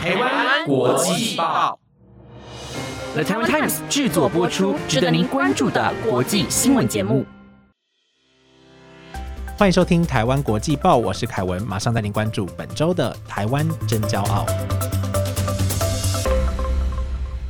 [0.00, 1.78] 台湾国际报
[3.12, 7.26] ，The Taiwan Times 制作播出，值得您关注的国际新闻节目。
[9.58, 14.46] 欢迎收听《台湾国际报》，我是凯文，马上带您关注本周的台湾真骄傲。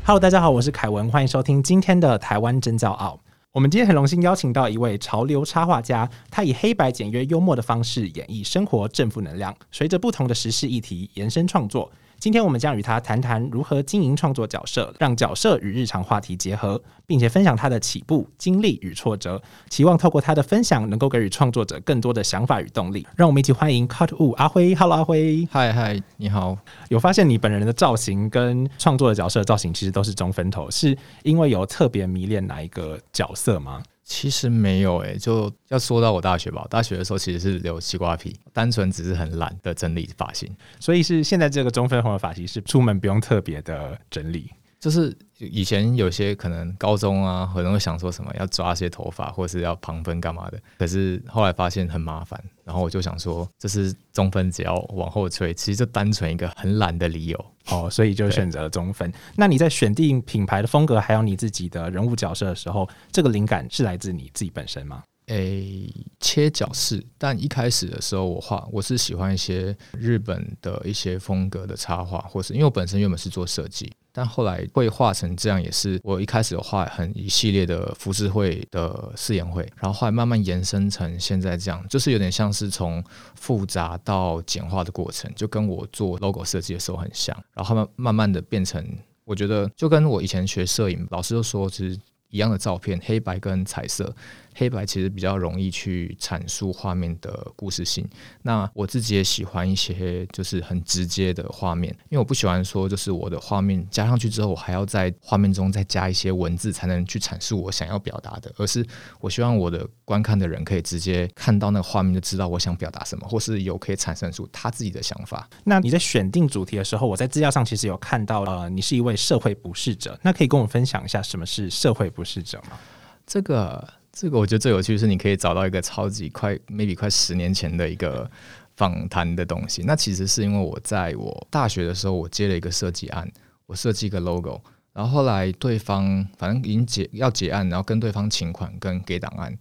[0.05, 3.21] Hello，大家好，我是凯文，欢迎收听今天的《台湾真骄傲》。
[3.53, 11.89] 我们今天很荣幸邀请到一位潮流插画家，他以黑白简约幽默的方式演绎生活正负能量，随着不同的时事议题延伸创作。
[12.21, 23.07] 今天我们将与他谈谈如何经营创作角色，让角色与日常话题结合，并且分享他的起步经历与挫折，期望透过他的分享，能够给予创作者更多的想法与动力。
[23.17, 26.59] 让我们一起欢迎 Cut Wu 阿辉，Hello 阿辉，嗨嗨，你好。
[26.91, 33.83] 有发现你本人的造型跟创作的角色造型其实都是中分头，是因为有特别迷恋哪一个角色吗？
[34.13, 36.67] 其实没有诶，就要说到我大学吧。
[36.69, 40.51] 大学的时候其实是留西瓜皮，单纯只是很懒的整理发型，
[40.81, 44.51] 所以是现在这个中分红的发型是出门不用特别的整理。
[44.81, 50.61] 就是以前有些可能高中啊，可能会想说什么要抓些头发，或是要旁分干嘛的。
[50.79, 59.13] 可是后来发现很麻烦，然后我就想说，这是中分，只要往后吹，其实就单纯一个很懒的理由哦，所以就选择了中分。
[59.37, 65.03] 那你在选定品牌的风格，还有你自己的人物角色的时候，这个灵感是来自你自己本身吗？
[65.27, 65.89] 诶，
[66.19, 83.03] 切角式，但一开始的时候我画，我是喜欢一些日本的一些风格的插画，或是因为我本身原本是做设计，但后来会画成这样，也是我一开始有画很一系列的浮世绘的试验会，然后后来慢慢延伸成现在这样，就是有点像是从
[83.35, 88.87] 复杂到简化的过程，就跟我做 logo 设计的时候很像，然后慢慢慢的变成，
[89.25, 91.99] 我觉得就跟我以前学摄影，老师都说其实
[92.29, 94.15] 一样的照片，黑白跟彩色。
[94.55, 98.09] 黑白其实比较容易去阐述画面的故事性。
[98.43, 108.53] 那我自己也喜欢一些就是很直接的画面，因为我不喜欢说就是我的画面加上去之后，我还要在画面中再加一些文字才能去阐述我想要表达的。
[108.57, 108.85] 而是
[109.21, 115.49] 我希望我的观看的人可以直接看到那个画面就知道我想表达什么，或是有可以产生出他自己的想法。
[115.65, 120.19] 那你在选定主题的时候，我在资料上其实有看到，呃，你是一位社会不适者。
[120.23, 122.79] 那可以跟我分享一下什么是社会不适者吗？
[123.27, 124.00] 这个。
[124.13, 128.29] 这个我觉得最有趣是，你可以找到一个超级快，maybe 快十年前的一个
[128.77, 129.83] 访谈的东西。
[129.87, 133.31] 那其实是因为我在我大学的时候，我接了一个设计案，
[133.67, 134.61] 我设计一个 logo，
[134.93, 139.57] 然后后来对方反正已经结要结案，然后跟对方请款跟给档案，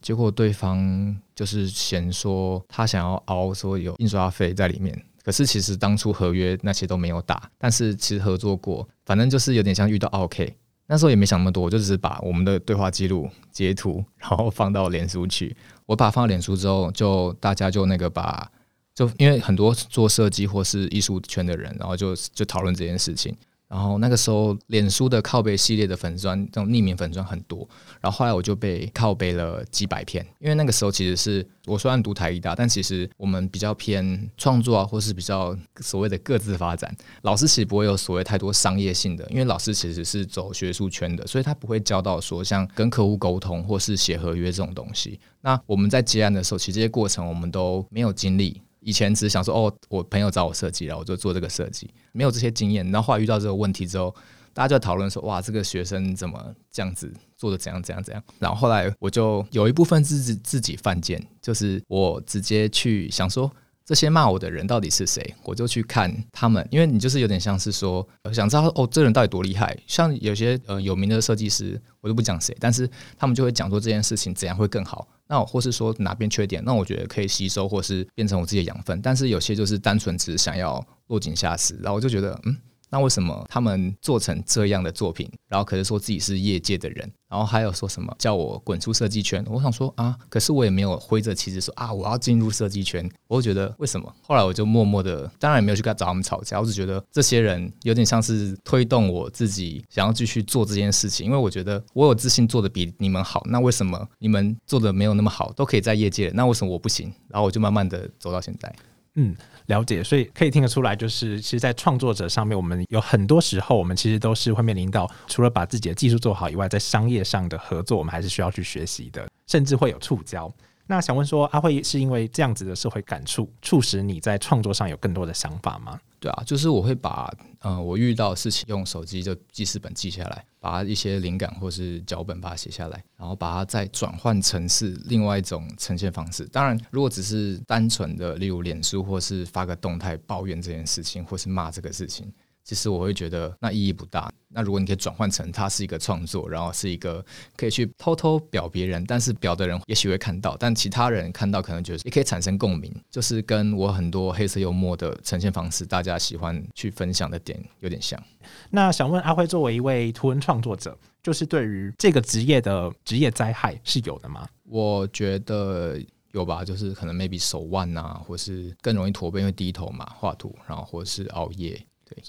[0.00, 10.56] 结果对方就是嫌说他想要凹说有印刷费在里面，可是其实当初合约那些都没有打，但是其实合作过，反正就是有点像遇到 OK。
[10.92, 15.56] 那时候也没想那么多，我就只是把我们的对话记录截图，然后放到脸书去。
[15.86, 18.46] 我把它放到脸书之后，就大家就那个把，
[18.94, 23.34] 就因为很多做设计或是艺术圈的人，然后就就讨论这件事情。
[23.72, 27.66] 然后那个时候，脸书的靠背系列的粉砖，这种匿名粉砖很多。
[28.02, 36.94] 然后后来我就被靠背了几百篇，因为那个时候其实是我虽然读台艺大，但其实我们比较偏创作啊，或是比较所谓的各自发展。
[37.22, 45.18] 老师其实不会有所谓太多商业性的，因为老师其实是走学术圈的，所以他不会教到说像跟客户沟通或是写合约这种东西。
[45.40, 48.60] 那我们在接案的时候，其实这些过程我们都没有经历。
[48.82, 52.84] 以前只是想说，哦，我朋友找我设计，然后我就做这个设计，没有这些经验。
[52.90, 54.14] 然后后来遇到这个问题之后，
[54.52, 58.22] 大家就讨论说，哇，这个学生怎么这样子做的，怎样怎样怎样。
[58.38, 63.50] 然后后来我就有一部分自自己犯贱，就是我直接去想说。
[63.84, 65.34] 这些骂我的人到底是谁？
[65.44, 69.76] 我就去看他们，因为你就是有点像是说，想知道哦，这人到底多厉害。
[69.86, 79.00] 像有些呃有名的设计师，我就不讲谁，但是他们就会讲说这件事情怎样会更好，那或是说哪边缺点，那我觉得可以吸收或是变成我自己的养分。
[79.02, 82.56] 但是有些就是单纯只想要落井下石，然后我就觉得嗯。
[82.92, 89.42] 那为什么他们做成这样的作品，然后可是说自己是业界的人，然后还有说什么叫我滚出设计圈？
[89.48, 93.10] 我想说啊，可是我也没有挥着旗子说啊，我要进入设计圈。
[93.28, 94.14] 我就觉得为什么？
[94.20, 103.42] 后来我就默默的，当然也没有去跟他找他们吵架，我只觉得这些人有点像是推动我自己想要继续做这件事情，因为我觉得我有自信做的比你们好。
[103.46, 106.30] 那为什么你们做的没有那么好，都可以在业界？
[106.34, 107.10] 那为什么我不行？
[107.28, 108.70] 然后我就慢慢的走到现在。
[109.14, 109.36] 嗯，
[109.66, 120.50] 了解，所以可以听得出来，就是其实，在创作者上面，我们有很多时候，我们其实都是会面临到，除了把自己的技术做好以外，在商业上的合作，我们还是需要去学习的，甚至会有触礁。
[120.86, 125.98] 那想问说，阿慧是因为这样子的社会感触，促使你在创作上有更多的想法吗？
[126.18, 136.44] 对啊，就是我会把、呃我遇到的事情用手机就记事本记下来，把一些灵感或是脚本把它写下来，然后把它再转换成是另外一种呈现方式。
[136.46, 142.32] 当然，如果只是单纯的，例如脸书或是发个动态抱怨这件事情，或是骂这个事情，
[142.64, 144.32] 其实我会觉得那意义不大。
[144.54, 147.24] 那如果你可以转换成它是一个创作，然后是一个
[147.56, 158.22] 可以去偷偷表别人，但是表的人也许会看到，但其他人看到可能觉得也可以产生共鸣，就是跟我很多黑色幽默的呈现方式，大家喜欢去分享的点有点像。
[158.70, 164.46] 那想问阿辉，作为一位图文创作者，就是对于这个职业的职业灾害是有的吗？
[164.64, 165.98] 我觉得
[166.32, 171.82] 有吧，就是可能 maybe 手腕啊，或是更容易驼背，因为低头嘛，画图，然后或是熬夜。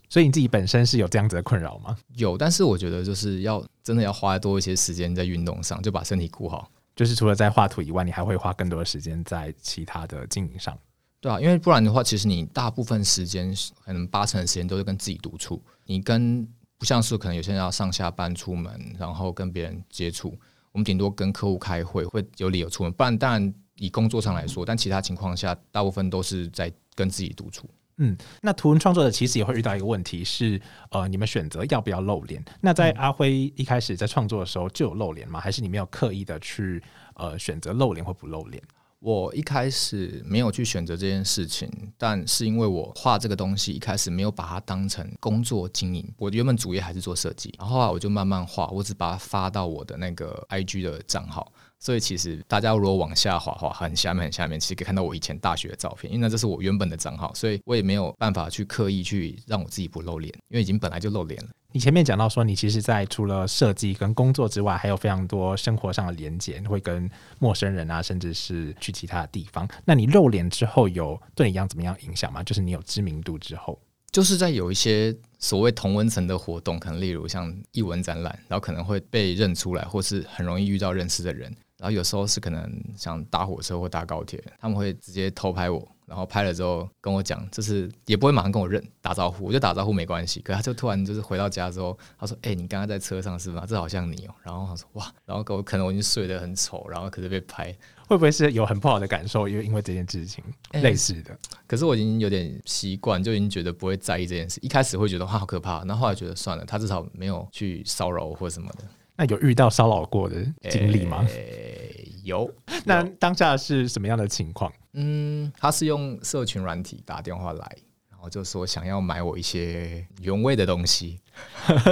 [0.10, 1.98] 所以你自己本身是有这样子的困扰吗？
[2.16, 6.70] 有，但是我觉得就是要真的要花多一些时间在运动上，就把身体顾好。
[6.96, 10.78] 就是除了在画图以外，你还会花更多的时间在其他的经营上。
[11.20, 13.52] 对啊，因为不然的话，其实你大部分时间
[13.84, 16.48] 可能八成的时间都是跟自己独处，你跟
[16.78, 20.38] 不像是可能有些人要上下班出门，然后跟别人接触，
[20.72, 27.68] 我们顶多跟客户开会会有理由出门，不然当然以工作上来说，但其他情况下大部分都是在跟自己独处。
[27.98, 30.60] 嗯，那图文创作者其实也会遇到一个问题是，
[30.90, 32.44] 呃，你们选择要不要露脸？
[32.62, 35.40] 那在阿辉一开始在创作的时候就有露脸吗？
[35.40, 36.82] 还是你没有刻意的去
[37.16, 38.62] 呃选择露脸或不露脸？
[39.00, 51.52] 我一开始没有去选择这件事情，但是因为我画这个东西一开始没有把它当成工作经营，我原本主业还是做设计，然后后来我就慢慢画，我只把它发到我的那个 IG 的账号。
[51.84, 61.50] 所以其实大家如果往下滑滑，很下面很下面，其实可以看到我以前大学的照片，因为那这是我原本的账号，所以我也没有办法去刻意去让我自己不露脸，因为已经本来就露脸了。
[61.74, 67.10] 你前面讲到说，你其实，在除了设计跟工作之外，还有非常多生活上的连接，会跟
[67.40, 69.68] 陌生人啊，甚至是去其他的地方。
[69.84, 72.42] 那你露脸之后，有对你一样怎么样影响吗？
[72.44, 73.78] 就是你有知名度之后，
[74.12, 81.54] 就是在有一些所谓同文层的活动，可能例如像艺文展览，然后可能会被认出来，或是很容易遇到认识的人。
[81.84, 90.40] 然后有时候是可能想搭火车或搭高铁，他们会直接偷拍我，然后拍了之后跟我讲，就是也不会马上跟我认打招呼，我就打招呼没关系。
[90.40, 93.66] 可他就突然就是回到家之后，他说：“哎、你刚刚在车上是吧？
[93.68, 97.66] 这好像你哦、然后他说：“哇！”然后我可能我已经睡得很丑，然后可是被拍，
[98.08, 99.46] 会不会是有很不好的感受？
[99.50, 100.42] 因为因为这件事情
[100.72, 101.38] 哎类似的，
[101.68, 104.58] 可是我已经有点习惯，就已经觉得不会在意这件事。
[104.64, 108.86] 一开始会觉得哇好可怕，然后后来觉得算了，他至少没有去骚扰我或什么的。
[109.16, 110.36] 那有遇到骚扰过的
[110.70, 111.26] 经历吗？
[111.28, 112.52] 诶有。
[112.86, 114.72] 那当下是什么样的情况？
[114.94, 117.78] 嗯，他是用社群软体打电话来，
[118.10, 121.20] 然后就说想要买我一些原味的东西，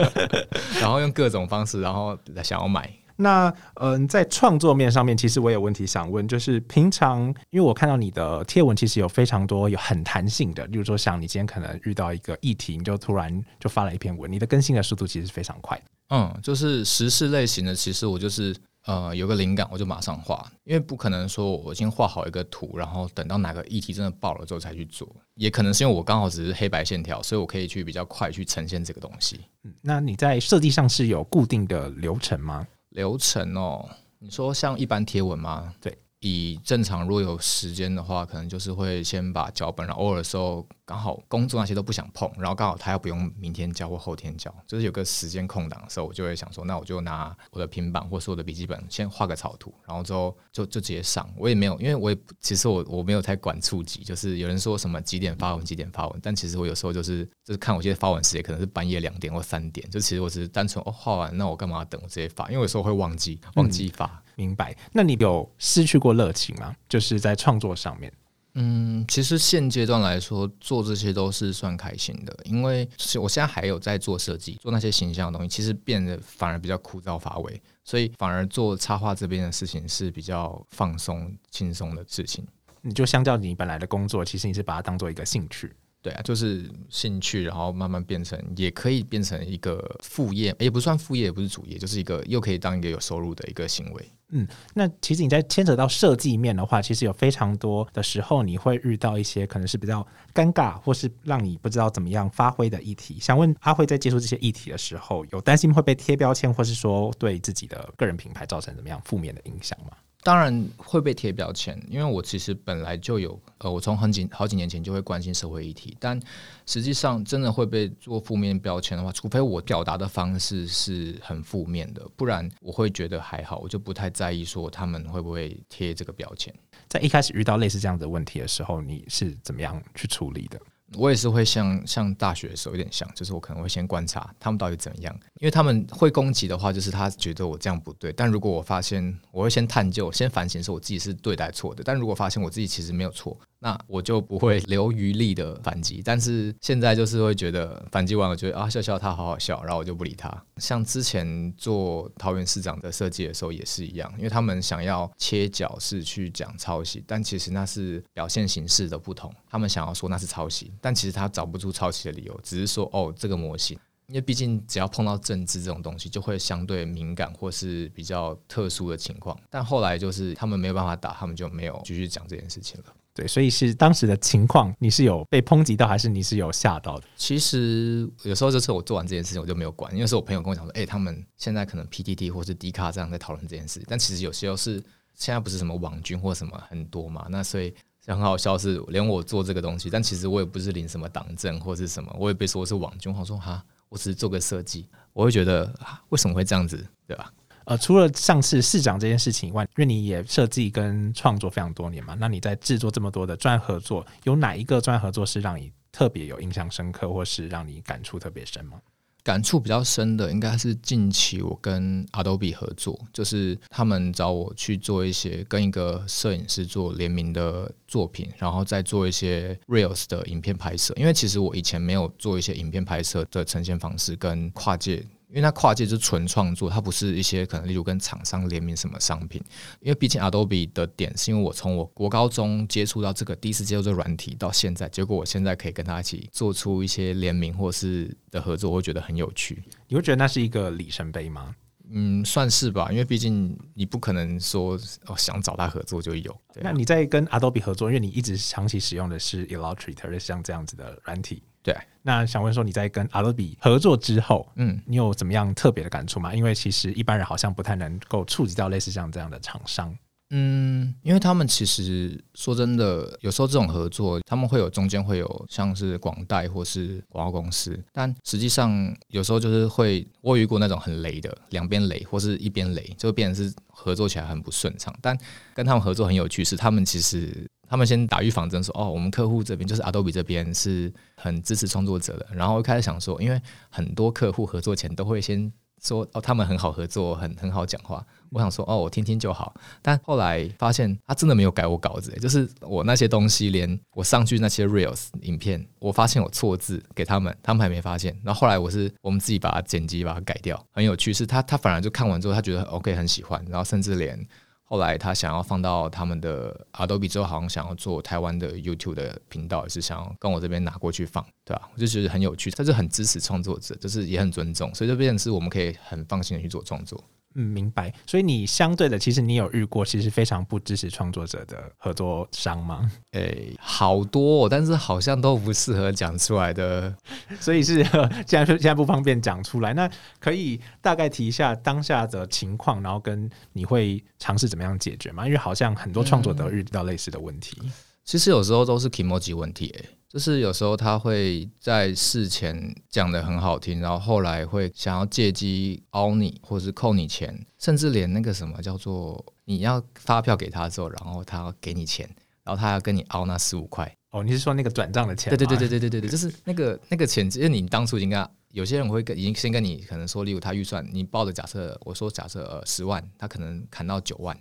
[0.82, 2.92] 然后用各种方式，然后想要买。
[3.18, 7.22] 那嗯、在创作面上面，其实我有问题想问，就是平常
[7.52, 15.80] 因为我看到你的贴文，其实有非常多有很弹性的，例如说像你今天可能遇到一个议题，你就突然就发了一篇文，你的更新的速度其实非常快。
[16.12, 18.54] 嗯，就是时事类型的，其实我就是
[18.86, 29.40] 呃有个灵感我就马上画，因为不可能说我先画好一个图，然后等到哪个议题真的爆了之后才去做，也可能是因为我刚好只是黑白线条，所以我可以去比较快去呈现这个东西。
[29.64, 32.68] 嗯，那你在设计上是有固定的流程吗？
[32.90, 35.74] 流程哦，你说像一般贴文吗？
[35.80, 51.28] 对，以正常如果有时间的话，可能就是会先把脚本，然后偶尔的时候刚好工作那些都不想碰，然后刚好他要不用明天交或后天交，就是有个时间空档的时候，我就会想说，那我就拿我的平板或是我的笔记本先画个草图，然后之后就就直接上。
[51.36, 62.48] 我也没有，因为我也其实我我没有太管触及，就是有人说什么几点发文几点发文，但其实我有时候就是就是看我现在发文时间可能是半夜两点或三点，就其实我只是单纯哦画完，那我干嘛等我直接发？
[62.52, 64.22] 因为有时候会忘记忘记发。
[64.38, 64.76] 明白？
[64.94, 66.76] 那你有失去过热情吗？
[66.88, 68.12] 就是在创作上面。
[68.56, 82.46] 嗯，其实现阶段来说，做这些都是算开心的，因为是我现在还有在做设计，做那些形象的东西，其实变得反而比较枯燥乏味，所以反而做插画这边的事情是比较放松、轻松的事情。
[82.82, 85.72] 你就相较你本来的工作，其实你是把它当做一个兴趣。
[86.02, 94.12] 对啊，就是兴趣，然后慢慢变成，也可以变成一个副业，也不算副业，也不是主业，就是一个又可以当一个有收入的一个行为。
[94.32, 103.18] 嗯那其实你在牵扯到设计面的话，其实有非常多的时候，你会遇到一些可能是比较尴尬，或是让你不知道怎么样发挥的议题。
[103.20, 109.92] 想问阿辉在接触这些议题的时候，有担心会被贴标签，或是说对自己的个人品牌造成怎么样负面的影响吗？
[110.24, 116.20] 当然会被贴标签，因为我其实本来就有，呃，我从很几好几年前就会关心社会议题，但
[116.68, 126.54] 实际上真的会被做负面标签的话，除非我表达的方式是很负面的，不然我会觉得还好，我就不太在意说他们会不会贴这个标签。
[126.88, 130.60] 在一开始遇到类似这样的问题的时候，你是怎么样去处理的？
[130.98, 138.12] 我也是会像像大学的时候有点像，就是我可能会先观察他们到底怎么样，因为他们会攻击的话，就是他觉得我这样不对。
[138.14, 141.84] 但如果我发现，我会先探究、先反省，说我自己是对待错的。
[141.84, 143.38] 但如果发现我自己其实没有错。
[143.64, 150.44] 那我就不会留余力的反击，但是现在就是会觉得反击完，我觉得啊笑笑他好好笑，然后我就不理他。
[150.58, 159.32] 像之前做桃园市长的设计的时候也是一样，因为他们想要切角是去讲抄袭，但其实那是表现形式的不同。
[159.48, 163.78] 他们想要说那是抄袭，但其实他找不出抄袭的理由，只是说哦这个模型，
[164.08, 169.40] 因为毕竟只要碰到政治这种东西，就会相对敏感或是比较特殊的情况。
[169.52, 172.94] 但后来就是他们没有办法打，他们就没有继续讲这件事情了。
[173.14, 177.08] 对，所以是当时的情况，你是有被抨击到，还是你是有吓到的？
[177.16, 184.82] 其实有时候就是我做完这件事情，我就没有管，因为是我朋友跟我讲说，哎，他们现在可能 PDD 或是 D 卡这样在讨论这件事，但其实有时候是
[185.14, 187.74] 现在不是什么网军或什么很多嘛，那所以
[188.08, 195.72] 很好笑是，连我做这个东西，但其实我也不是领什么党政或是什么，我也被说是网军，我说哈，我只是做个设计，我会觉得
[196.10, 197.32] 为什么会这样子，对吧？
[197.66, 208.80] 呃，除了上次市长这件事情以外，因为你也设计跟创作非常多年嘛，那你在制作这么多的专合作，有哪一个专合作是让你特别有印象深刻，或是让你感触特别深吗？
[209.24, 220.92] 感触比较深的应该是近期我跟 Adobe 合作，就是他们找我去做一些跟一个摄影师做联名的作品，然后再做一些 Reels 的影片拍摄。
[220.98, 225.06] 因为其实我以前没有做一些影片拍摄的呈现方式跟跨界。
[225.32, 229.42] 因为它跨界就是纯创作，它不是一些可能例如跟厂商联名什么商品。
[229.80, 239.64] 因为毕竟 Adobe 的点是因为我从我国高中接触到这个第一次接触这个软体到现在，结果我现在可以跟他一起做出一些联名或是的合作，我会觉得很有趣。
[239.88, 241.56] 你会觉得那是一个里程碑吗？
[241.94, 246.34] 嗯，算是吧，因为毕竟你不可能说哦想找他合作就有。
[246.62, 251.44] 那你在跟 Adobe 合作，因为你一直长期使用的是 Illustrator，像这样子的软体。
[251.64, 256.34] 对，那想问说你在跟 Adobe 合作之后，嗯，你有怎么样特别的感触吗？
[256.34, 259.96] 因为其实一般人好像不太能够触及到类似像这样的厂商。
[260.34, 274.96] 嗯，因为他们其实说真的，有时候这种合作，他们会有中间会有像是广代或是广告公司，但实际上有时候就是会我遇过那种很雷的，两边雷或是一边雷，就变成是合作起来很不顺畅。
[275.02, 275.18] 但
[275.54, 282.28] 跟他们合作很有趣，是他们其实他们先打预防针说，哦，我们客户这边就是 Adobe 这边是很支持创作者的。
[282.34, 285.52] 然后一开始想说，因为很多客户合作前都会先。
[285.84, 288.06] 说哦，他们很好合作，很很好讲话。
[288.30, 289.52] 我想说哦，我听听就好。
[289.82, 298.16] 但后来发现他真的没有改我稿子，就是我那些东西，连我上去那些 reels 影片，我发现有错字给他们，他们还没发现。
[298.24, 301.12] 然后后来我是我们自己把它剪辑，把它改掉，很有趣。
[301.12, 304.24] 是他他反而就看完之后，他觉得 OK 很喜欢，然后甚至连。
[304.72, 311.70] 后来他想要放到他们的 Adobe 之后，好像想要做台湾的 YouTube 的频道，也是想要跟我这边拿过去放，对吧？
[311.76, 317.04] 我就觉得很有趣，他是很支持创作者，就是也很尊重，所以这边是我们可以很放心的去做创作。
[317.36, 317.94] 嗯，明白。
[318.06, 322.92] 所以你相对的，其实你有遇过其实非常不支持创作者的合作商吗？
[323.12, 326.94] 诶，好多，哦但是好像都不适合讲出来的。
[327.40, 327.84] 所以是
[328.26, 335.26] 既然说现在不方便讲出来，那可以大概提一下当下的情况，然后跟你会尝试怎么样解决吗？
[335.26, 337.58] 因为好像很多创作者遇到类似的问题。
[338.04, 339.86] 其实有时候都是 emoji 问题，诶。
[340.12, 352.06] 就是有时候他会在事前讲的很好听，然后后来会想要借机凹你，或者是扣你钱，甚至连那个什么叫做你要发票给他之后，然后他要给你钱，
[352.44, 353.90] 然后他要跟你凹那十五块。
[354.10, 355.30] 哦，你是说那个转账的钱？
[355.30, 364.38] 对对对对对对对对，就是那个那个钱，因为你当初已经跟他，有些人会跟已经先跟你可能说，例如他预算你报的假设，我说假设呃十万，他可能砍到九万，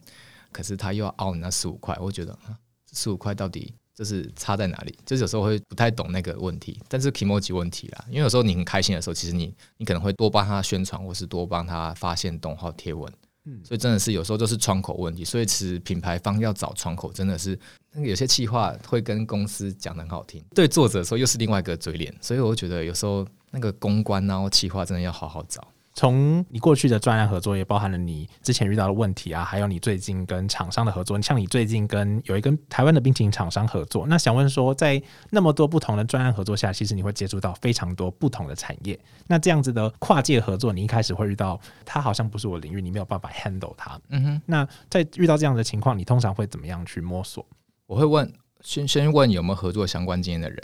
[0.50, 2.58] 可是他又要凹你那十五块，我觉得啊，
[2.92, 3.72] 十五块到底？
[4.00, 4.98] 就是差在哪里？
[5.04, 8.02] 就是有时候会不太懂那个问题，但是 emoji 问题啦。
[8.08, 13.12] 因为有时候你很开心的时候，其实你你可能会多帮他宣传，或是多帮他发现动画贴文。
[13.44, 15.22] 嗯，所以真的是有时候就是窗口问题。
[15.22, 17.58] 所以其实品牌方要找窗口，真的是
[17.92, 22.10] 那个有些企划会跟公司讲的很好听，对作者说又是另外一个嘴脸。
[22.22, 25.62] 所以我觉得有时候那个公关然后，企划真的要好好找。
[26.00, 31.20] 从你过去的专案合作，也包含了你之前遇到的问题啊，还有你最近跟厂商的合作。
[31.20, 38.98] 像你最近跟有一跟台湾的冰淇淋厂商合作，那想问说，在那么多不同的专案合作下，其实你会接触到非常多不同的产业。
[39.26, 44.00] 那这样子的跨界合作，你一开始会遇到，它好像不是我领域，你没有办法 handle 它。
[44.08, 44.42] 嗯哼。
[44.46, 47.46] 那在遇到这样的情况，你通常会怎么样去摸索？
[47.86, 50.58] 我会问，先先问有没有合作相关经验的人。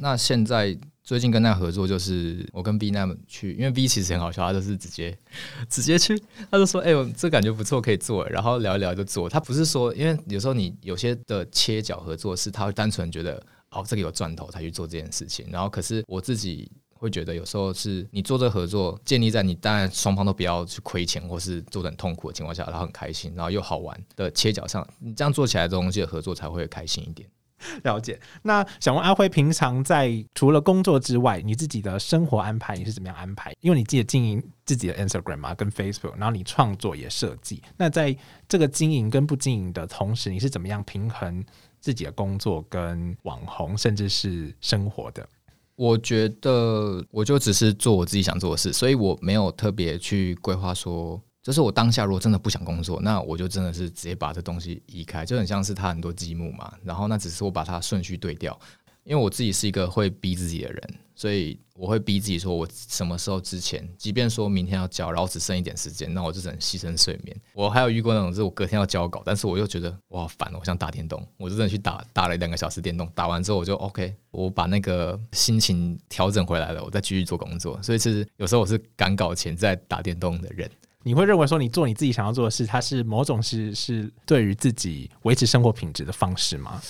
[0.00, 0.76] 那现在。
[1.10, 5.18] 最近跟他合作，就是我跟 B 那们去，因为 B 其实很好笑，他就是直接
[5.68, 6.16] 直接去，
[6.48, 9.28] 他就说：“哎呦，这感觉不错，可以做。”然后聊一聊就做。
[9.28, 15.44] 他不是说，因为有时候你有些的切角合作是，他会单纯觉得哦，这个有赚头才去做这件事情。
[15.50, 27.28] 然后，可是我自己会觉得，有时候是你做这合作，建立在你当然双方都不要去亏钱或是做的很痛苦的情况下，然后很开心，然后又好玩的切角上，你这样做起来的东西的合作才会开心一点。
[27.84, 28.18] 了解。
[28.42, 33.52] 那想问阿辉，平常在除了工作之外，你自己的生活安排你是怎么样安排？
[33.60, 37.62] 因为你记得经营自己的 Instagram 嘛，跟 Facebook，然后你创作也设计。
[37.76, 38.16] 那在
[38.48, 41.44] 这个经营跟不经营的同时，你是怎么样平衡
[41.80, 45.28] 自己的工作跟网红，甚至是生活的？
[45.76, 51.20] 我觉得我就只是做我自己想做的事，所以我没有特别去规划说。
[51.42, 56.72] 就是我当下如果真的不想工作，那我就真的是直接把这东西移开，就很像是他很多积木嘛。
[56.84, 58.58] 然后那只是我把它顺序对调，
[59.04, 67.34] 因为我自己是一个会逼自己的人，所以我会逼自己说，我什么时候之前，即便说明天要交，然后只剩一点时间，那我就只能牺牲睡眠。
[67.54, 77.82] 我还有遇过那种，是我隔天要交稿，但是我又觉得我好烦，我想打电动，我就真的去打打了两个小时电动，打完之后我就 OK，我把那个心情调整回来了，我再继续做工作。
[77.82, 80.70] 所以其实有时候我是赶稿前在打电动的人。
[81.02, 86.80] 你会认为说你做你自己想要做的事，它是某种是是对于自己维持生活品质的方式吗？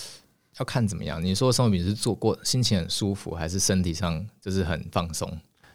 [0.59, 1.23] 要看怎么样。
[1.25, 5.31] 你说生活品质做过，心情很舒服，还是身体上就是很放松？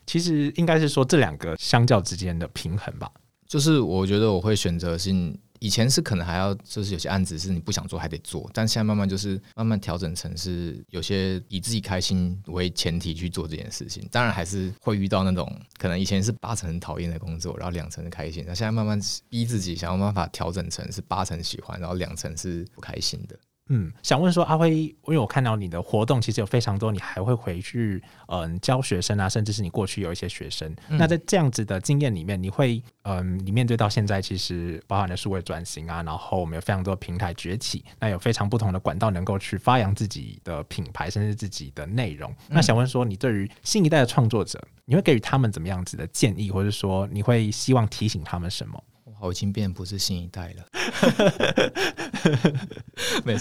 [0.05, 3.09] 其实应该是说这两个相较之间的平衡吧。
[3.47, 5.37] 就是我觉得我会选择性。
[5.59, 14.07] 以前是可能还要，就是有些案子是你不想做还得做，但现在慢慢就是慢慢调整成是有些以自己开心为前提去做这件事情。
[14.11, 18.43] 当然还是会遇到那种可能以前是八成讨厌的工作，然后两成是开心。
[18.47, 23.37] 那现在慢慢逼自己想要办法调整成是八成喜欢，然后两成是不开心的。
[23.69, 30.71] 嗯，想问说阿辉，因为我看到你的活动其实有非常多，你还会回去嗯教学生啊，甚至是你过去有一些学生。
[30.87, 42.31] 那在这样子的经验里面，你会嗯，你面对到现在其实包含了数位转型啊，然后我们有非常多平台崛起，那有非常不同的管道能够去发扬自己的品牌，甚至自己的内容。
[42.47, 48.83] 那想问说，你对于新一代的创作者，你会给予他们怎么样子的建议，或者说你会希望提醒他们什么？
[49.21, 50.65] 我已经变不是新一代了，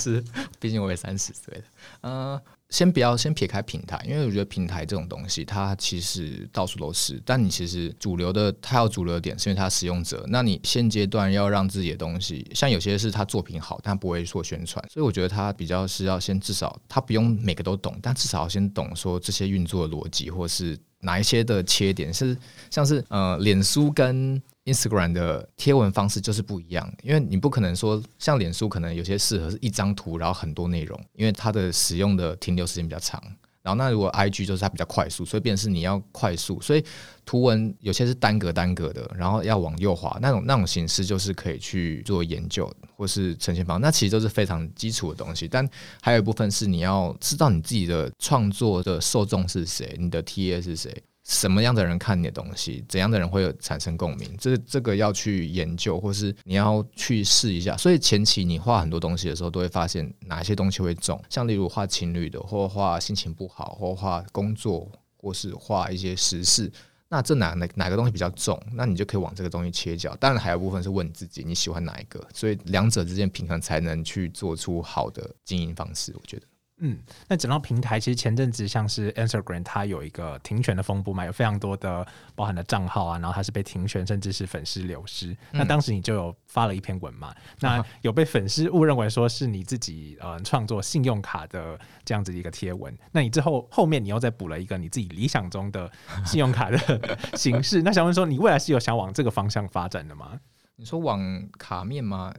[0.05, 0.25] 是，
[0.61, 1.65] 毕竟我也三十岁了。
[2.03, 7.23] 嗯，先不要先撇开平台，因为我觉得平台这种东西，它其实到处都是。
[7.25, 10.25] 但你其实主流的，它有主流的点，是因为它使用者。
[10.29, 22.37] 那你现阶段要让自己的东西，像有些是他作品好，但不会做宣传，所以我觉得他比较是要先至少他不用每个都懂，但至少要先懂说这些运作的逻辑，或是哪一些的切点是
[22.71, 24.43] 像是呃，脸书跟。
[24.65, 33.23] Instagram 的贴文方式就是不一样，因为你不可能说像脸书，可能有些适合是一张图，然后很多内容，因为它的使用的停留时间比较长。
[33.63, 36.85] 然后那如果 IG 就是它比较快速，所以便是你要快速，所以
[37.25, 45.49] 图文有些是单格单格的，然后要往右滑那种那种形式就是可以去做研究或是呈现方，那其实都是非常基础的东西。
[45.49, 45.67] 但
[46.03, 51.03] 还有一部分是你要知道你自己的创作的受众是谁，你的 TA 是谁。
[51.25, 54.37] 什么样的人看你的东西，怎样的人会有产生共鸣？
[54.39, 57.75] 这这个要去研究，或是你要去试一下。
[57.79, 61.19] 所以前期你画很多东西的时候，都会发现哪些东西会中。
[61.31, 66.71] 像例如画情侣的，或画心情不好，或画工作，或是画一些时事，
[67.09, 68.63] 那这哪哪哪个东西比较重？
[68.75, 70.15] 那你就可以往这个东西切角。
[70.17, 76.13] 当然还有部分是问自己你喜欢哪一个，所以两者之间平衡才能去做出好的经营方式。
[76.15, 76.43] 我觉得。
[76.79, 85.37] 嗯，那整到平台其实前阵子像是 Instagram，它有一个停权的风波嘛，有非常多的包含的账号啊，然后它是被停权，甚至是粉丝流失。
[85.53, 92.93] 那当时你就有发了一篇文嘛，那有被粉丝误认为说是你自己呃创作信用卡的这样子的一个贴文。
[93.13, 95.91] 那你之后后面你又再补了一个你自己理想中的
[96.27, 96.79] 信用卡的
[97.39, 97.83] 形式。
[97.83, 100.41] 那想问说，你未来是有想往这个方向发展的吗？
[100.77, 102.35] 你说往卡面吗？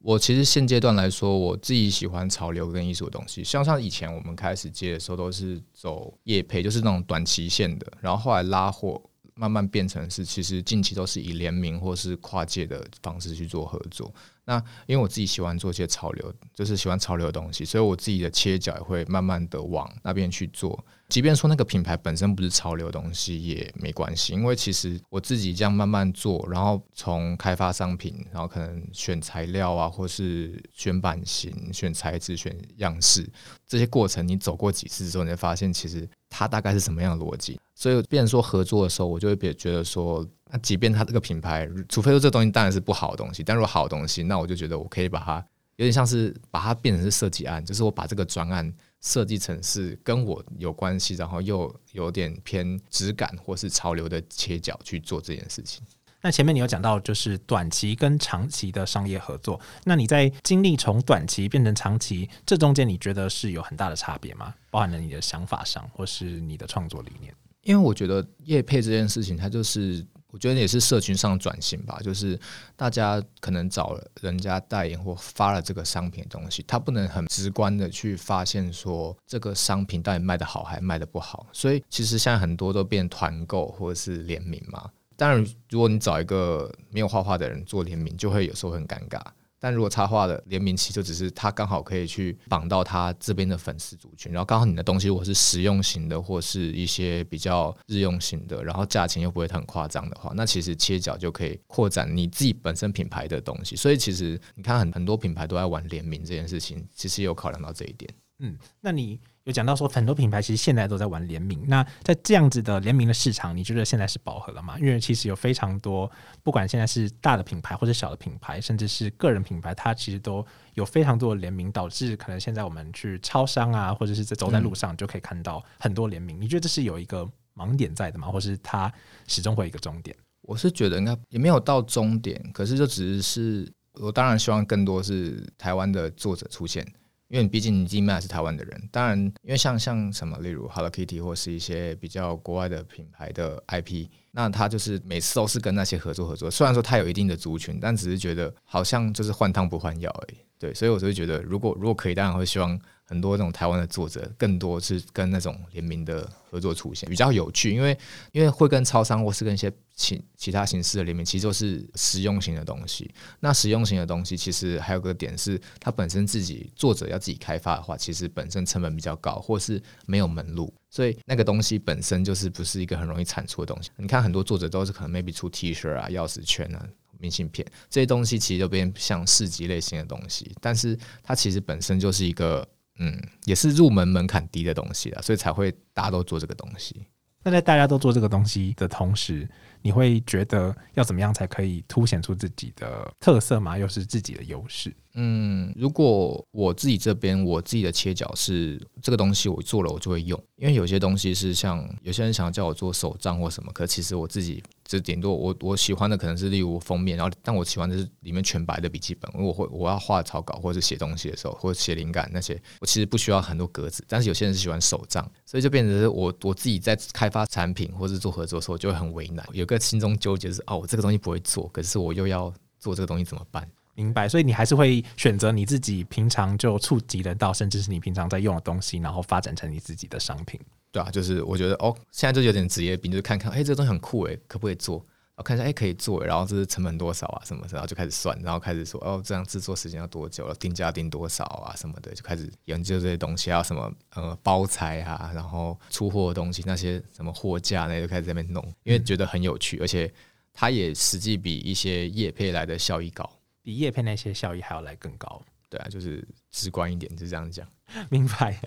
[0.00, 3.42] 我其实现阶段来说，我自己喜欢潮流跟艺术的东西。
[3.42, 7.92] 像像以前我们开始接的时候，都是走业配，就是那种短期线的。
[8.00, 9.02] 然后后来拉货，
[9.34, 14.12] 慢慢变成是，其实近期都是以联名或是跨界的方式去做合作。
[14.44, 14.56] 那
[14.86, 20.84] 因为我自己喜欢做一些潮流，就是喜欢潮流的东西，所以我自己的切角也会慢慢的往那边去做。
[21.08, 33.26] 即便说那个品牌本身不是潮流东西也没关系，因为其实我自己这样慢慢做，然后从开发商品，然后可能选材料啊，或是选版型、选材质、选样式
[33.66, 37.58] 这些过程，你走过几次之后，你会发现其实它大概是什么样的逻辑。
[37.74, 45.36] 所以，变成说合作的时候，我就会别觉得说，那即便它这个品牌，除非说这东西当然是不好的东西，但如果好的东西，那我就觉得我可以把它
[45.76, 55.82] 有点像是把它变成是设计案，就是我把这个专案设计成是跟我有关系，然后又有点偏质感或是潮流的切角去做这件事情。
[56.20, 59.60] 那前面你有讲到，就是短期跟长期的商业合作。
[59.84, 64.52] 那你在经历从短期变成长期，这中间你觉得是有很大的差别吗？
[64.68, 67.32] 包含了你的想法上，或是你的创作理念？
[67.62, 71.98] 因为我觉得业配这件事情，它就是我觉得也是社群上转型吧。
[72.02, 72.38] 就是
[72.76, 81.46] 大家可能找人家代言或发了这个商品的东西，他不能很直观的去发现说这个商品到底卖的好还卖的不好。
[81.52, 84.90] 所以其实现在很多都变团购或者是联名嘛。
[85.16, 89.20] 当然，如果你找一个没有画画的人做联名，就会有时候很尴尬。
[89.60, 103.74] 但如果插画的联名期就只是他刚好可以去绑到他这边的粉丝族群，然后刚好你的东西如果是实用型的或是一些比较日用型的，然后价钱又不会很夸张的话，那其实切角就可以扩展你自己本身品牌的东西。
[103.76, 108.08] 所以其实你看很很多品牌都在玩联名这件事情，其实有考量到这一点。
[108.40, 109.18] 嗯，那你？
[109.48, 114.78] 有讲到说很多品牌其实现在都在玩联名，那在这样子的联名的市场，你觉得现在是饱和了吗？
[114.78, 116.10] 因为其实有非常多，
[116.42, 126.38] 不管现在是大的品牌或者小的品牌，甚至是个人品牌，它其实都有非常多的联名，导致可能现在我们去超商啊，或者是在走在路上就可以看到很多联名。
[126.38, 128.28] 你觉得这是有一个盲点在的吗？
[128.28, 128.92] 或是它
[129.26, 130.14] 始终会有一个终点？
[130.42, 136.86] 我是觉得应该也没有到终点，可是就只是我当然希望更多是台湾的作者出现。
[137.28, 146.50] 因为你毕竟你自己卖是台湾的人，当然，因为像像什么，例如 Hello Kitty 或是一些比较国外的品牌的 IP，那它就是每次都是跟那些合作合作。
[146.50, 150.38] 虽然说它有一定的族群，但只是觉得好像就是换汤不换药而已。
[150.58, 152.78] 对，所以我就觉得，如果如果可以，当然会希望。
[153.08, 157.74] 很多这种台湾的作者，更多是跟那种联名的合作出现，比较有趣。
[157.74, 157.98] 因为
[158.32, 163.10] 因为会跟超商或是跟一些其其他形式的联名，其实都是实用型的东西。
[163.40, 173.90] 那实用型的东西，其实还有个点是，它本身自己作者要自己开发的话，其实本身成本比较高，或是没有门路，所以那个东西本身就是不是一个很容易产出的东西。
[173.96, 176.86] 你看很多作者都是可能 maybe 出 T 恤啊、钥匙圈啊。
[177.20, 182.68] 明信片这些东西其实就变像市集类型的东西，但是它其实本身就是一个。
[182.98, 187.06] 嗯，也是入门门槛低的东西了，所以才会大家都做这个东西。
[187.44, 189.48] 那在大家都做这个东西的同时，
[189.80, 193.78] 你会觉得要怎么样才可以凸显出自己的特色吗？
[193.78, 194.94] 又是自己的优势？
[195.20, 204.62] 嗯，如果我自己这边我自己的切角是这个东西，我做了我就会用，因为有些东西是像有些人想要叫我做手账或什么，可其实我自己。
[204.84, 214.02] 这顶多我我喜欢的可能是例如封面，然后但我喜欢的是里面全白的笔记本，我会我要画草稿或者写东西的时候，或者写灵感那些，我其实不需要很多格子。
[214.08, 223.68] 但是有些人是喜欢手账，所以就变成是我我自己在开发产品或者做合作的时候就会很为难，有个心中纠结是哦，我这个东西不会做，可是我又要做这个东西怎么办？
[223.98, 230.60] 明白，所以你还是会选择你自己平常就触及得到，甚至是你平常在用的东西，然后发展成你自己的商品。
[230.92, 235.04] 对啊，就是我觉得哦，现在就有点职业病，就是看看，哎，这个东西很酷哎，可不可以做？
[235.34, 237.42] 我看一下，哎，可以做，然后这是成本多少啊？
[237.44, 237.66] 什么？
[237.70, 240.54] 然后就开始算，然后开始说，哦，这样制作时间要多久了？
[240.54, 241.74] 定价定多少啊？
[241.76, 250.12] 什么的，就开始研究这些东西，啊什么呃包材啊，然后出货的东西，那些什么货架，那些就开始在那边弄，因为觉得很有趣，而且
[250.52, 253.30] 它也实际比一些业配来的效益高，
[253.68, 255.42] 比叶片那些效益还要来更高。
[255.68, 257.68] 对啊，就是直观一点，就这样讲。
[258.08, 258.58] 明白。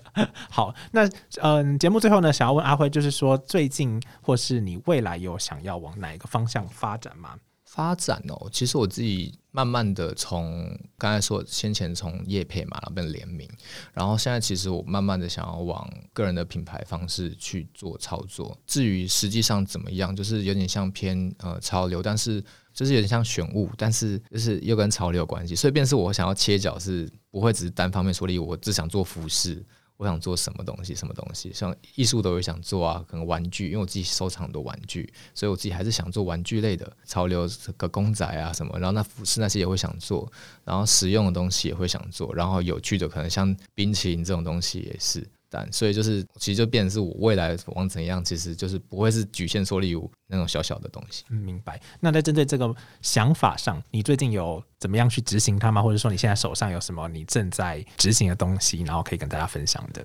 [0.48, 1.10] 好，那
[1.40, 7.36] 嗯，节目最后呢，想要问阿辉，就是说最近或是你未来有想要往哪一个方向发展吗？
[7.64, 13.50] 发展哦，其实我自己慢慢的从刚才说先前从业配嘛，然后变联名，
[13.92, 18.56] 然后现在其实我慢慢的想要往个人的品牌方式去做操作。
[18.68, 22.40] 至于实际上怎么样，就是有点像偏呃潮流，但是。
[22.72, 29.64] 就是有点像选物，但是就是又跟潮流有关系，所以便是我想要切角是不会只是单方面说，例如我只想做服饰，
[29.96, 40.30] 我想做什么东西，什么东西，像艺术都有想做啊，可能玩具，因为我自己收藏很多玩具，所以我自己还是想做玩具类的潮流个公仔啊什么，然后那服饰那些也会想做，
[40.64, 45.26] 然后实用的东西也会想做，然后有趣的可能像冰淇淋这种东西也是。
[45.52, 51.24] 单，所以就是其实就变成是我未来往怎样，其实就是不会是局限说例如那种小小的东西。
[51.28, 51.78] 嗯，明白。
[52.00, 55.82] 那在针对这个想法上，你最近有怎么样去执行它吗？
[55.82, 60.02] 或者说你现在手上有什么你正在执行的东西，然后可以跟大家分享的？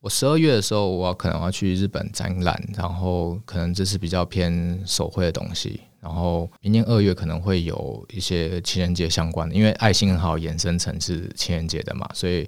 [0.00, 5.80] 我十二月的时候，我可能要去日本展览，然后可能这是比较偏手绘的东西。
[5.98, 12.46] 然后明年二月可能会有一些情人节相关的，因为爱心很好延伸成是情人节的嘛，所以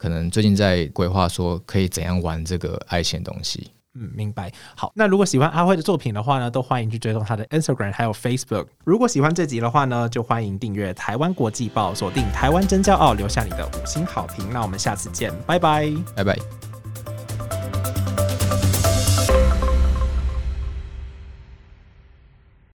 [0.00, 3.70] 可能最近在规划说可以怎样玩这个爱情东西。
[3.94, 4.50] 嗯，明白。
[4.74, 8.66] 好，那如果喜欢阿辉的作品的话呢，都欢迎去追踪他的 Instagram 还有 Facebook。
[8.84, 14.50] 如果喜欢这集的话呢，就欢迎订阅台湾国际报，锁定台湾真骄傲，留下你的五星好评。
[14.50, 17.89] 那我们下次见，拜拜，拜拜。